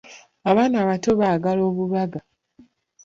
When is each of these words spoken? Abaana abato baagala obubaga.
Abaana 0.49 0.75
abato 0.83 1.09
baagala 1.19 1.61
obubaga. 1.69 2.19